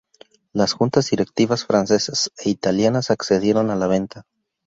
[0.51, 4.25] Las juntas directivas francesas e italianas accedieron a la venta.